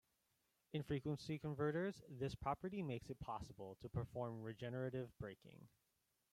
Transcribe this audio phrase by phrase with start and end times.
[0.73, 5.67] In frequency converters this property makes it possible to perform regenerative braking.